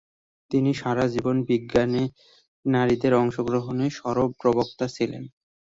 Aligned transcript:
তিনি 0.51 0.71
সারা 0.73 1.05
জীবন 1.07 1.37
বিজ্ঞানে 1.47 2.03
নারীদের 2.65 3.13
অংশগ্রহণের 3.15 3.91
সরব 3.99 4.29
প্রবক্তা 4.41 4.85
ছিলেন। 4.95 5.23